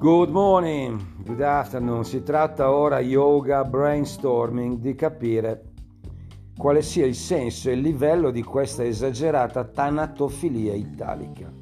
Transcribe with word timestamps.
Good 0.00 0.30
morning, 0.30 1.22
good 1.24 1.42
afternoon. 1.42 2.06
Si 2.06 2.22
tratta 2.22 2.70
ora 2.70 3.00
yoga 3.00 3.64
brainstorming 3.64 4.78
di 4.78 4.94
capire 4.94 5.72
quale 6.56 6.80
sia 6.80 7.04
il 7.04 7.14
senso 7.14 7.68
e 7.68 7.74
il 7.74 7.80
livello 7.80 8.30
di 8.30 8.42
questa 8.42 8.82
esagerata 8.82 9.62
tanatofilia 9.62 10.72
italica. 10.72 11.52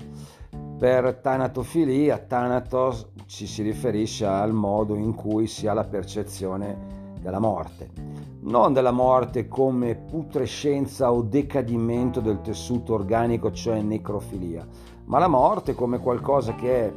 Per 0.78 1.16
tanatofilia, 1.16 2.16
thanatos 2.18 3.08
ci 3.26 3.44
si 3.48 3.62
riferisce 3.62 4.24
al 4.24 4.52
modo 4.52 4.94
in 4.94 5.16
cui 5.16 5.48
si 5.48 5.66
ha 5.66 5.72
la 5.72 5.82
percezione 5.82 7.16
della 7.20 7.40
morte. 7.40 7.90
Non 8.42 8.72
della 8.72 8.92
morte 8.92 9.48
come 9.48 9.96
putrescenza 9.96 11.10
o 11.10 11.22
decadimento 11.22 12.20
del 12.20 12.40
tessuto 12.40 12.94
organico, 12.94 13.50
cioè 13.50 13.82
necrofilia, 13.82 14.64
ma 15.06 15.18
la 15.18 15.26
morte 15.26 15.74
come 15.74 15.98
qualcosa 15.98 16.54
che 16.54 16.86
è 16.86 16.94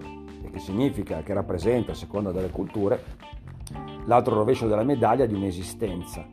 che 0.51 0.59
significa, 0.59 1.23
che 1.23 1.33
rappresenta, 1.33 1.93
a 1.93 1.95
seconda 1.95 2.31
delle 2.31 2.49
culture, 2.49 3.03
l'altro 4.05 4.35
rovescio 4.35 4.67
della 4.67 4.83
medaglia 4.83 5.25
di 5.25 5.33
un'esistenza. 5.33 6.25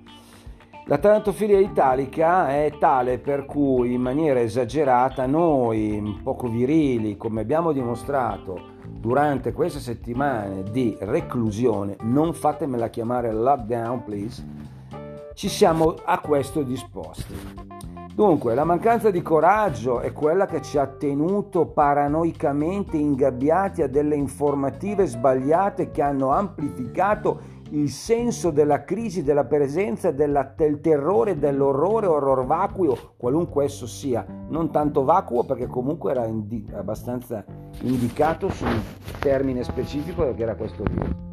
La 0.86 0.98
tanatofilia 0.98 1.58
italica 1.58 2.48
è 2.48 2.72
tale 2.78 3.18
per 3.18 3.44
cui 3.44 3.92
in 3.92 4.00
maniera 4.00 4.40
esagerata 4.40 5.26
noi, 5.26 6.18
poco 6.22 6.48
virili, 6.48 7.18
come 7.18 7.42
abbiamo 7.42 7.72
dimostrato 7.72 8.76
durante 8.88 9.52
queste 9.52 9.80
settimane 9.80 10.62
di 10.70 10.96
reclusione, 11.00 11.96
non 12.00 12.32
fatemela 12.32 12.88
chiamare 12.88 13.32
lockdown 13.32 14.02
please, 14.02 14.44
ci 15.34 15.48
siamo 15.48 15.94
a 16.04 16.20
questo 16.20 16.62
disposti. 16.62 17.67
Dunque, 18.18 18.56
la 18.56 18.64
mancanza 18.64 19.12
di 19.12 19.22
coraggio 19.22 20.00
è 20.00 20.12
quella 20.12 20.46
che 20.46 20.60
ci 20.60 20.76
ha 20.76 20.88
tenuto 20.88 21.66
paranoicamente 21.66 22.96
ingabbiati 22.96 23.80
a 23.82 23.86
delle 23.86 24.16
informative 24.16 25.06
sbagliate 25.06 25.92
che 25.92 26.02
hanno 26.02 26.32
amplificato 26.32 27.38
il 27.70 27.88
senso 27.88 28.50
della 28.50 28.82
crisi, 28.82 29.22
della 29.22 29.44
presenza, 29.44 30.10
della, 30.10 30.52
del 30.56 30.80
terrore, 30.80 31.38
dell'orrore, 31.38 32.06
orror 32.08 32.44
vacuo, 32.44 33.12
qualunque 33.16 33.66
esso 33.66 33.86
sia. 33.86 34.26
Non 34.48 34.72
tanto 34.72 35.04
vacuo 35.04 35.44
perché 35.44 35.68
comunque 35.68 36.10
era 36.10 36.26
indi- 36.26 36.66
abbastanza 36.74 37.44
indicato 37.82 38.48
sul 38.48 38.82
termine 39.20 39.62
specifico 39.62 40.34
che 40.34 40.42
era 40.42 40.56
questo 40.56 40.82
virus. 40.82 41.27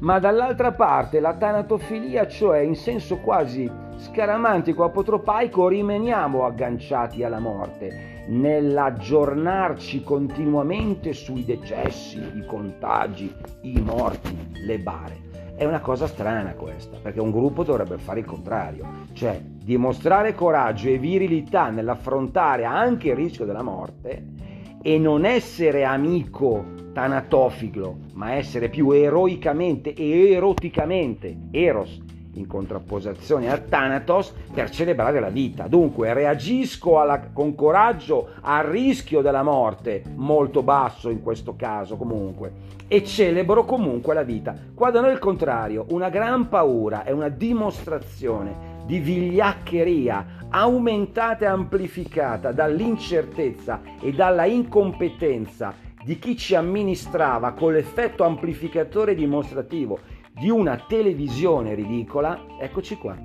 Ma 0.00 0.20
dall'altra 0.20 0.70
parte 0.70 1.18
la 1.18 1.34
tanatofilia, 1.34 2.28
cioè 2.28 2.60
in 2.60 2.76
senso 2.76 3.18
quasi 3.18 3.68
scaramantico 3.96 4.84
apotropaico 4.84 5.66
rimaniamo 5.66 6.44
agganciati 6.44 7.24
alla 7.24 7.40
morte, 7.40 8.24
nell'aggiornarci 8.28 10.04
continuamente 10.04 11.12
sui 11.12 11.44
decessi, 11.44 12.18
i 12.18 12.46
contagi, 12.46 13.34
i 13.62 13.80
morti, 13.80 14.50
le 14.64 14.78
bare. 14.78 15.26
È 15.56 15.64
una 15.64 15.80
cosa 15.80 16.06
strana 16.06 16.54
questa, 16.54 16.96
perché 17.02 17.18
un 17.18 17.32
gruppo 17.32 17.64
dovrebbe 17.64 17.98
fare 17.98 18.20
il 18.20 18.26
contrario, 18.26 18.86
cioè 19.14 19.40
dimostrare 19.42 20.32
coraggio 20.32 20.88
e 20.90 20.98
virilità 20.98 21.70
nell'affrontare 21.70 22.64
anche 22.64 23.08
il 23.08 23.16
rischio 23.16 23.44
della 23.44 23.62
morte 23.62 24.37
e 24.82 24.98
non 24.98 25.24
essere 25.24 25.84
amico 25.84 26.64
tanatofilo, 26.92 27.96
ma 28.14 28.34
essere 28.34 28.68
più 28.68 28.90
eroicamente 28.90 29.94
e 29.94 30.32
eroticamente, 30.32 31.36
eros, 31.50 32.00
in 32.34 32.46
contrapposizione 32.46 33.50
a 33.50 33.58
Thanatos 33.58 34.32
per 34.52 34.70
celebrare 34.70 35.20
la 35.20 35.28
vita. 35.28 35.66
Dunque 35.66 36.12
reagisco 36.12 37.00
alla, 37.00 37.30
con 37.32 37.54
coraggio 37.54 38.30
al 38.40 38.64
rischio 38.64 39.20
della 39.20 39.42
morte, 39.42 40.02
molto 40.14 40.62
basso 40.62 41.10
in 41.10 41.22
questo 41.22 41.56
caso 41.56 41.96
comunque, 41.96 42.52
e 42.86 43.04
celebro 43.04 43.64
comunque 43.64 44.14
la 44.14 44.22
vita. 44.22 44.56
Quando 44.74 45.00
noi 45.00 45.12
il 45.12 45.18
contrario, 45.18 45.86
una 45.90 46.08
gran 46.08 46.48
paura 46.48 47.04
è 47.04 47.10
una 47.10 47.28
dimostrazione 47.28 48.76
di 48.86 49.00
vigliaccheria 49.00 50.37
aumentata 50.50 51.44
e 51.44 51.48
amplificata 51.48 52.52
dall'incertezza 52.52 53.80
e 54.00 54.12
dalla 54.12 54.46
incompetenza 54.46 55.74
di 56.04 56.18
chi 56.18 56.36
ci 56.36 56.54
amministrava 56.54 57.52
con 57.52 57.72
l'effetto 57.72 58.24
amplificatore 58.24 59.14
dimostrativo 59.14 59.98
di 60.32 60.48
una 60.48 60.84
televisione 60.86 61.74
ridicola, 61.74 62.46
eccoci 62.60 62.96
qua. 62.96 63.16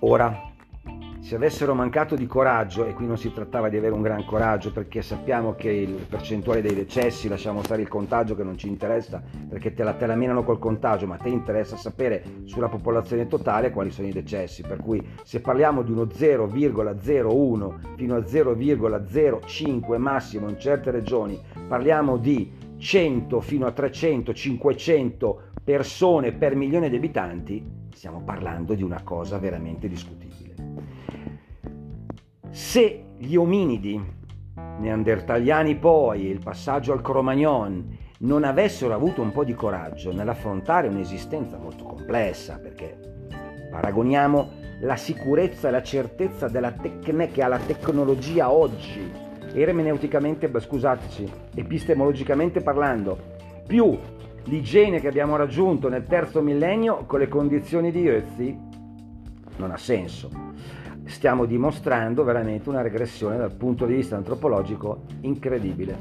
Ora, 0.00 0.49
se 1.30 1.36
avessero 1.36 1.74
mancato 1.74 2.16
di 2.16 2.26
coraggio, 2.26 2.84
e 2.86 2.92
qui 2.92 3.06
non 3.06 3.16
si 3.16 3.32
trattava 3.32 3.68
di 3.68 3.76
avere 3.76 3.94
un 3.94 4.02
gran 4.02 4.24
coraggio 4.24 4.72
perché 4.72 5.00
sappiamo 5.00 5.54
che 5.54 5.70
il 5.70 6.04
percentuale 6.08 6.60
dei 6.60 6.74
decessi, 6.74 7.28
lasciamo 7.28 7.62
stare 7.62 7.82
il 7.82 7.86
contagio 7.86 8.34
che 8.34 8.42
non 8.42 8.58
ci 8.58 8.66
interessa 8.66 9.22
perché 9.48 9.72
te 9.72 9.84
la, 9.84 9.92
te 9.92 10.06
la 10.06 10.16
menano 10.16 10.42
col 10.42 10.58
contagio, 10.58 11.06
ma 11.06 11.18
te 11.18 11.28
interessa 11.28 11.76
sapere 11.76 12.24
sulla 12.46 12.68
popolazione 12.68 13.28
totale 13.28 13.70
quali 13.70 13.92
sono 13.92 14.08
i 14.08 14.12
decessi, 14.12 14.62
per 14.62 14.78
cui 14.78 15.06
se 15.22 15.40
parliamo 15.40 15.82
di 15.82 15.92
uno 15.92 16.02
0,01 16.02 17.94
fino 17.94 18.16
a 18.16 18.18
0,05 18.18 19.96
massimo 19.98 20.48
in 20.48 20.58
certe 20.58 20.90
regioni, 20.90 21.40
parliamo 21.68 22.16
di 22.16 22.50
100 22.76 23.40
fino 23.40 23.66
a 23.66 23.70
300, 23.70 24.34
500 24.34 25.42
persone 25.62 26.32
per 26.32 26.56
milione 26.56 26.90
di 26.90 26.96
abitanti, 26.96 27.64
stiamo 27.94 28.20
parlando 28.20 28.74
di 28.74 28.82
una 28.82 29.02
cosa 29.04 29.38
veramente 29.38 29.86
discutibile. 29.86 30.29
Se 32.60 33.04
gli 33.16 33.34
ominidi, 33.34 34.00
neandertaliani 34.78 35.76
poi, 35.76 36.26
il 36.26 36.40
passaggio 36.40 36.92
al 36.92 37.00
Cro-Magnon, 37.00 37.96
non 38.18 38.44
avessero 38.44 38.94
avuto 38.94 39.22
un 39.22 39.32
po' 39.32 39.44
di 39.44 39.54
coraggio 39.54 40.12
nell'affrontare 40.12 40.86
un'esistenza 40.86 41.56
molto 41.56 41.82
complessa, 41.84 42.60
perché 42.62 42.96
paragoniamo 43.70 44.50
la 44.82 44.94
sicurezza 44.94 45.66
e 45.66 45.70
la 45.72 45.82
certezza 45.82 46.48
della 46.48 46.70
tecnica 46.70 47.46
alla 47.46 47.58
tecnologia 47.58 48.52
oggi, 48.52 49.10
ermeneuticamente, 49.52 50.48
scusateci, 50.60 51.32
epistemologicamente 51.54 52.60
parlando, 52.60 53.18
più 53.66 53.98
l'igiene 54.44 55.00
che 55.00 55.08
abbiamo 55.08 55.34
raggiunto 55.36 55.88
nel 55.88 56.04
terzo 56.06 56.40
millennio 56.40 57.04
con 57.06 57.20
le 57.20 57.26
condizioni 57.26 57.90
di 57.90 58.06
Ötzi 58.06 58.68
non 59.56 59.70
ha 59.70 59.76
senso. 59.76 60.28
Stiamo 61.10 61.44
dimostrando 61.44 62.22
veramente 62.22 62.68
una 62.68 62.82
regressione 62.82 63.36
dal 63.36 63.52
punto 63.52 63.84
di 63.84 63.94
vista 63.94 64.16
antropologico 64.16 65.02
incredibile. 65.22 65.98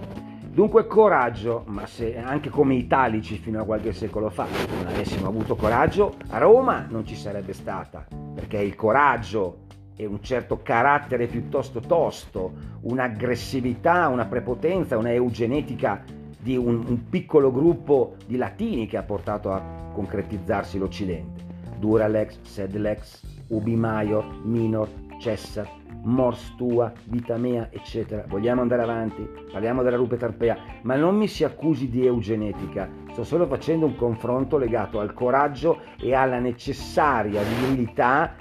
Dunque 0.51 0.85
coraggio, 0.85 1.63
ma 1.65 1.87
se 1.87 2.17
anche 2.17 2.49
come 2.49 2.75
italici 2.75 3.37
fino 3.37 3.59
a 3.59 3.65
qualche 3.65 3.91
secolo 3.91 4.29
fa 4.29 4.45
non 4.45 4.87
avessimo 4.87 5.27
avuto 5.27 5.55
coraggio, 5.55 6.15
a 6.29 6.37
Roma 6.37 6.85
non 6.87 7.05
ci 7.05 7.15
sarebbe 7.15 7.53
stata, 7.53 8.05
perché 8.35 8.59
il 8.59 8.75
coraggio 8.75 9.65
e 9.95 10.05
un 10.05 10.21
certo 10.21 10.61
carattere 10.61 11.25
piuttosto 11.25 11.79
tosto, 11.79 12.53
un'aggressività, 12.81 14.07
una 14.07 14.25
prepotenza, 14.25 14.97
una 14.97 15.11
eugenetica 15.11 16.03
di 16.39 16.55
un, 16.55 16.83
un 16.87 17.09
piccolo 17.09 17.51
gruppo 17.51 18.15
di 18.25 18.37
latini 18.37 18.85
che 18.85 18.95
ha 18.95 19.03
portato 19.03 19.51
a 19.51 19.61
concretizzarsi 19.91 20.77
l'Occidente. 20.77 21.43
Duralex, 21.79 22.41
Sedlex, 22.43 23.38
Ubi 23.49 23.75
Maior, 23.75 24.25
Minor, 24.43 24.89
Cessat, 25.19 25.67
Mors 26.03 26.55
tua, 26.55 26.91
vita 27.05 27.37
mea, 27.37 27.67
eccetera. 27.71 28.23
Vogliamo 28.27 28.61
andare 28.61 28.81
avanti? 28.81 29.27
Parliamo 29.51 29.83
della 29.83 29.97
rupe 29.97 30.17
tarpea, 30.17 30.57
ma 30.83 30.95
non 30.95 31.15
mi 31.15 31.27
si 31.27 31.43
accusi 31.43 31.89
di 31.89 32.05
eugenetica. 32.05 32.89
Sto 33.11 33.23
solo 33.23 33.45
facendo 33.47 33.85
un 33.85 33.95
confronto 33.95 34.57
legato 34.57 34.99
al 34.99 35.13
coraggio 35.13 35.81
e 35.99 36.13
alla 36.13 36.39
necessaria 36.39 37.41
virilità 37.41 38.35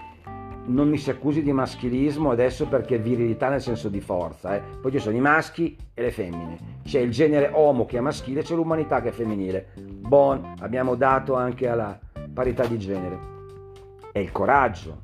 non 0.69 0.89
mi 0.89 0.99
si 0.99 1.09
accusi 1.11 1.43
di 1.43 1.51
maschilismo 1.51 2.31
adesso 2.31 2.67
perché 2.67 2.99
virilità 2.99 3.49
nel 3.49 3.63
senso 3.63 3.89
di 3.89 4.01
forza, 4.01 4.55
eh. 4.55 4.63
poi 4.83 4.93
ci 4.93 4.99
sono 4.99 5.17
i 5.17 5.21
maschi 5.21 5.75
e 5.95 6.03
le 6.03 6.11
femmine, 6.11 6.59
c'è 6.85 7.01
il 7.01 7.11
genere 7.11 7.51
homo 7.55 7.87
che 7.87 7.97
è 7.97 8.01
maschile, 8.01 8.43
c'è 8.43 8.55
l'umanità 8.55 9.01
che 9.01 9.09
è 9.09 9.13
femminile. 9.13 9.69
Bon, 9.77 10.55
abbiamo 10.61 10.95
dato 10.95 11.35
anche 11.35 11.69
alla 11.69 11.99
parità 12.33 12.67
di 12.67 12.79
genere. 12.79 13.38
È 14.13 14.19
il 14.19 14.33
coraggio, 14.33 15.03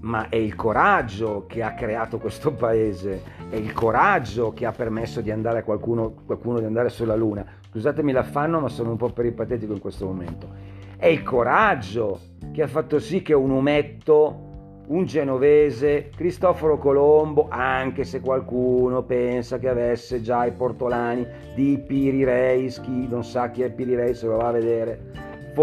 ma 0.00 0.28
è 0.28 0.36
il 0.36 0.54
coraggio 0.54 1.44
che 1.46 1.62
ha 1.62 1.74
creato 1.74 2.18
questo 2.18 2.52
paese, 2.52 3.22
è 3.50 3.56
il 3.56 3.72
coraggio 3.72 4.52
che 4.52 4.66
ha 4.66 4.72
permesso 4.72 5.20
di 5.20 5.30
andare 5.30 5.58
a 5.58 5.62
qualcuno, 5.62 6.14
qualcuno 6.24 6.58
di 6.58 6.64
andare 6.64 6.88
sulla 6.88 7.14
luna. 7.14 7.44
Scusatemi 7.70 8.12
l'affanno, 8.12 8.60
ma 8.60 8.68
sono 8.68 8.90
un 8.90 8.96
po' 8.96 9.10
peripatetico 9.10 9.72
in 9.72 9.80
questo 9.80 10.06
momento. 10.06 10.48
È 10.96 11.06
il 11.06 11.22
coraggio 11.22 12.18
che 12.52 12.62
ha 12.62 12.66
fatto 12.66 12.98
sì 12.98 13.22
che 13.22 13.34
un 13.34 13.50
umetto 13.50 14.48
un 14.90 15.04
genovese, 15.04 16.10
Cristoforo 16.16 16.76
Colombo, 16.76 17.46
anche 17.48 18.02
se 18.02 18.20
qualcuno 18.20 19.04
pensa 19.04 19.58
che 19.58 19.68
avesse 19.68 20.20
già 20.20 20.44
i 20.46 20.52
portolani 20.52 21.24
di 21.54 21.78
Piri 21.86 22.24
Reis, 22.24 22.80
chi 22.80 23.06
non 23.08 23.22
sa 23.22 23.50
chi 23.50 23.62
è 23.62 23.70
Piri 23.70 23.94
Reis 23.94 24.18
se 24.18 24.26
lo 24.26 24.36
va 24.36 24.48
a 24.48 24.52
vedere, 24.52 25.12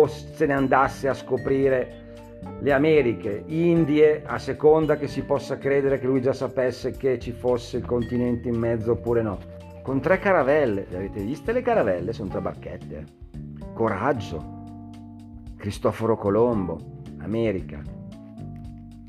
se 0.09 0.45
ne 0.45 0.53
andasse 0.53 1.09
a 1.09 1.13
scoprire 1.13 2.06
le 2.59 2.71
Americhe, 2.71 3.43
Indie, 3.47 4.23
a 4.25 4.37
seconda 4.39 4.97
che 4.97 5.07
si 5.07 5.23
possa 5.23 5.57
credere 5.57 5.99
che 5.99 6.07
lui 6.07 6.21
già 6.21 6.33
sapesse 6.33 6.91
che 6.91 7.19
ci 7.19 7.31
fosse 7.31 7.77
il 7.77 7.85
continente 7.85 8.49
in 8.49 8.57
mezzo 8.57 8.93
oppure 8.93 9.21
no. 9.21 9.37
con 9.83 10.01
tre 10.01 10.19
caravelle. 10.19 10.87
Le 10.89 10.97
avete 10.97 11.23
viste 11.23 11.51
le 11.51 11.61
caravelle? 11.61 12.13
Sono 12.13 12.29
tre 12.29 12.41
barchette. 12.41 13.05
Coraggio. 13.73 14.55
Cristoforo 15.55 16.17
Colombo, 16.17 17.01
America. 17.19 17.81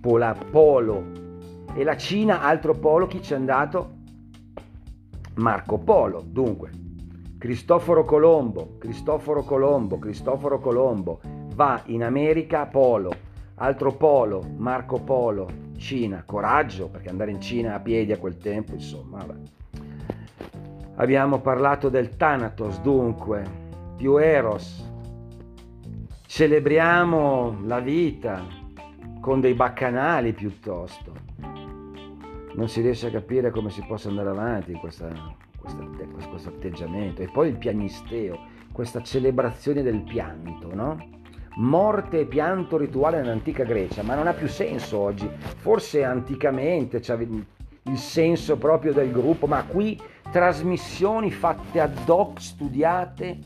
Pola, 0.01 0.35
Polo. 0.51 1.17
E 1.75 1.85
la 1.85 1.97
Cina, 1.97 2.43
altro 2.43 2.75
polo, 2.75 3.07
chi 3.07 3.21
c'è 3.21 3.35
andato? 3.35 3.97
Marco 5.37 5.79
Polo. 5.79 6.23
Dunque, 6.27 6.71
Cristoforo 7.39 8.05
Colombo, 8.05 8.77
Cristoforo 8.79 9.45
Colombo, 9.45 9.99
Cristoforo 9.99 10.59
Colombo 10.59 11.21
va 11.55 11.83
in 11.87 12.03
America, 12.03 12.67
Polo, 12.67 13.11
altro 13.59 13.93
Polo, 13.93 14.45
Marco 14.57 15.01
Polo, 15.01 15.49
Cina, 15.77 16.23
coraggio, 16.25 16.89
perché 16.89 17.09
andare 17.09 17.31
in 17.31 17.41
Cina 17.41 17.75
a 17.75 17.81
piedi 17.81 18.13
a 18.13 18.19
quel 18.19 18.37
tempo, 18.39 18.73
insomma, 18.73 19.19
vabbè. 19.19 19.41
Abbiamo 20.97 21.41
parlato 21.41 21.89
del 21.89 22.17
Thanatos, 22.17 22.81
dunque, 22.81 23.45
più 23.97 24.17
Eros. 24.17 24.85
Celebriamo 26.27 27.61
la 27.65 27.79
vita 27.79 28.45
con 29.21 29.41
dei 29.41 29.55
baccanali 29.55 30.33
piuttosto. 30.33 31.13
Non 32.55 32.69
si 32.69 32.81
riesce 32.81 33.07
a 33.07 33.11
capire 33.11 33.51
come 33.51 33.71
si 33.71 33.85
possa 33.87 34.09
andare 34.09 34.31
avanti 34.31 34.73
in 34.73 34.79
questa, 34.79 35.09
questa, 35.57 35.85
questo 36.29 36.49
atteggiamento. 36.49 37.23
E 37.23 37.29
poi 37.31 37.49
il 37.49 37.57
pianisteo, 37.57 38.39
questa 38.73 39.01
celebrazione 39.03 39.83
del 39.83 40.03
pianto, 40.03 40.75
no? 40.75 40.97
Morte 41.57 42.21
e 42.21 42.25
pianto 42.27 42.77
rituale 42.77 43.21
nell'antica 43.21 43.65
Grecia, 43.65 44.03
ma 44.03 44.15
non 44.15 44.27
ha 44.27 44.33
più 44.33 44.49
senso 44.49 44.99
oggi. 44.99 45.29
Forse 45.57 46.05
anticamente 46.05 47.01
c'era 47.01 47.23
il 47.23 47.99
senso 47.99 48.57
proprio 48.57 48.93
del 48.93 49.11
gruppo, 49.11 49.47
ma 49.47 49.65
qui 49.65 50.01
trasmissioni 50.31 51.31
fatte 51.31 51.81
ad 51.81 52.09
hoc, 52.09 52.41
studiate 52.41 53.39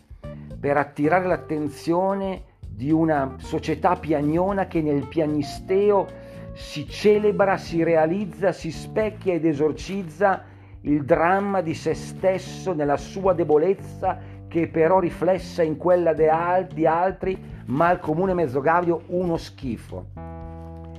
per 0.59 0.77
attirare 0.77 1.27
l'attenzione 1.27 2.45
di 2.69 2.91
una 2.91 3.37
società 3.39 3.97
piagnona 3.97 4.67
che 4.67 4.81
nel 4.81 5.07
pianisteo 5.07 6.07
si 6.55 6.89
celebra, 6.89 7.57
si 7.57 7.83
realizza, 7.83 8.53
si 8.53 8.71
specchia 8.71 9.35
ed 9.35 9.45
esorcizza 9.45 10.45
il 10.83 11.05
dramma 11.05 11.61
di 11.61 11.75
se 11.75 11.95
stesso 11.95 12.73
nella 12.73 12.97
sua 12.97 13.33
debolezza 13.33 14.19
che 14.53 14.69
però 14.69 14.99
riflessa 14.99 15.63
in 15.63 15.79
quella 15.79 16.13
di 16.13 16.87
altri, 16.87 17.43
ma 17.69 17.89
al 17.89 18.01
comune 18.01 18.35
mezzogavio 18.35 19.05
uno 19.07 19.39
schifo. 19.39 20.09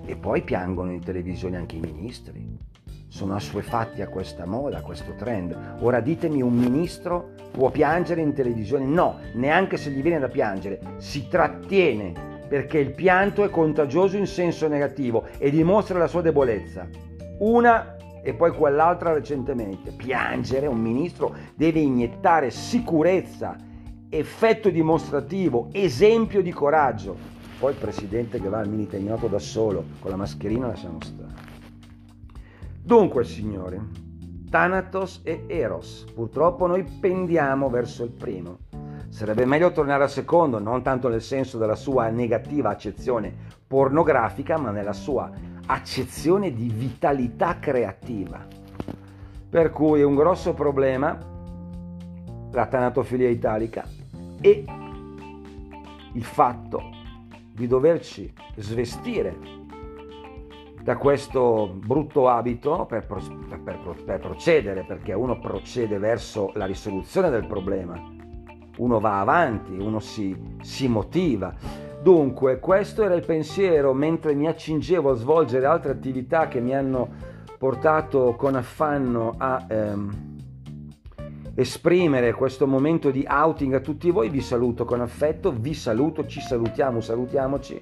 E 0.06 0.16
poi 0.16 0.42
piangono 0.42 0.92
in 0.92 1.04
televisione 1.04 1.58
anche 1.58 1.76
i 1.76 1.80
ministri. 1.80 2.58
Sono 3.08 3.36
assuefatti 3.36 4.02
a 4.02 4.08
questa 4.08 4.48
moda, 4.48 4.80
a 4.80 4.82
questo 4.82 5.14
trend. 5.14 5.56
Ora 5.82 6.00
ditemi, 6.00 6.42
un 6.42 6.56
ministro 6.56 7.34
può 7.52 7.70
piangere 7.70 8.22
in 8.22 8.34
televisione? 8.34 8.86
No, 8.86 9.20
neanche 9.36 9.78
se 9.78 9.92
gli 9.92 10.02
viene 10.02 10.18
da 10.18 10.30
piangere. 10.30 10.80
Si 10.98 11.28
trattiene 11.28 12.12
perché 12.48 12.80
il 12.80 12.90
pianto 12.96 13.44
è 13.44 13.52
contagioso 13.52 14.18
in 14.18 14.26
senso 14.26 14.68
negativo 14.68 15.28
e 15.38 15.52
dimostra 15.52 16.00
la 16.00 16.08
sua 16.08 16.22
debolezza. 16.22 16.88
Una 17.38 17.98
e 18.24 18.34
poi 18.34 18.52
quell'altra 18.52 19.14
recentemente. 19.14 19.92
Piangere, 19.92 20.66
un 20.66 20.80
ministro 20.80 21.36
deve 21.54 21.82
iniettare 21.82 22.50
sicurezza, 22.50 23.56
effetto 24.10 24.70
dimostrativo, 24.70 25.68
esempio 25.74 26.42
di 26.42 26.52
coraggio. 26.52 27.16
Poi 27.60 27.74
il 27.74 27.78
presidente 27.78 28.40
che 28.40 28.50
va 28.50 28.60
al 28.60 28.70
militagnato 28.70 29.28
da 29.28 29.40
solo 29.40 29.84
con 30.00 30.10
la 30.10 30.18
mascherina 30.18 30.68
lasciamo 30.68 30.98
stare. 31.02 31.52
Dunque, 32.82 33.24
signori, 33.24 33.80
Thanatos 34.50 35.22
e 35.24 35.44
Eros. 35.48 36.06
Purtroppo 36.14 36.66
noi 36.66 36.84
pendiamo 36.84 37.70
verso 37.70 38.04
il 38.04 38.12
primo. 38.12 38.60
Sarebbe 39.10 39.46
meglio 39.46 39.72
tornare 39.72 40.04
al 40.04 40.10
secondo, 40.10 40.60
non 40.60 40.82
tanto 40.82 41.08
nel 41.08 41.22
senso 41.22 41.58
della 41.58 41.76
sua 41.76 42.10
negativa 42.10 42.70
accezione 42.70 43.34
pornografica, 43.68 44.58
ma 44.58 44.72
nella 44.72 44.94
sua 44.94 45.30
accezione 45.68 46.54
di 46.54 46.68
vitalità 46.70 47.60
creativa. 47.60 48.46
Per 49.50 49.70
cui 49.72 50.02
è 50.02 50.04
un 50.04 50.16
grosso 50.16 50.54
problema 50.54 51.18
la 52.52 52.66
tanatofilia 52.68 53.30
italica 53.30 53.88
e 54.42 54.66
il 56.14 56.24
fatto 56.24 56.82
di 57.52 57.68
doverci 57.68 58.32
svestire 58.56 59.62
da 60.84 60.98
questo 60.98 61.74
brutto 61.74 62.28
abito 62.28 62.86
per, 62.86 63.06
per, 63.06 64.04
per, 64.04 64.20
procedere, 64.20 64.84
perché 64.84 65.14
uno 65.14 65.40
procede 65.40 65.98
verso 65.98 66.52
la 66.56 66.66
risoluzione 66.66 67.30
del 67.30 67.48
problema, 67.48 67.98
uno 68.78 69.00
va 69.00 69.22
avanti, 69.22 69.72
uno 69.78 70.00
si, 70.00 70.36
si 70.62 70.90
motiva. 70.90 71.54
Dunque, 72.04 72.60
questo 72.60 73.02
era 73.02 73.14
il 73.14 73.26
pensiero 73.26 73.94
mentre 73.94 74.36
mi 74.36 74.46
accingevo 74.46 75.12
a 75.12 75.16
svolgere 75.16 75.66
altre 75.66 75.94
attività 75.94 76.50
che 76.50 76.60
mi 76.60 76.76
hanno 76.76 77.08
portato 77.58 78.36
con 78.38 78.56
affanno 78.56 79.36
a 79.38 79.66
ehm, 79.70 80.36
esprimere 81.56 82.34
questo 82.34 82.68
momento 82.68 83.10
di 83.10 83.26
outing 83.26 83.76
a 83.76 83.80
tutti 83.80 84.12
voi. 84.12 84.28
Vi 84.28 84.42
saluto 84.42 84.84
con 84.84 85.00
affetto, 85.00 85.54
vi 85.54 85.74
saluto, 85.74 86.26
ci 86.26 86.42
salutiamo, 86.42 87.00
salutiamoci. 87.00 87.80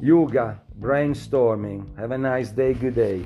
Yuga, 0.00 0.62
brainstorming. 0.74 1.96
Have 1.96 2.12
a 2.12 2.18
nice 2.18 2.52
day, 2.52 2.76
good 2.76 2.92
day. 2.92 3.24